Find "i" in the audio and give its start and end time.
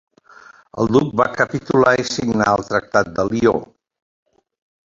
2.05-2.07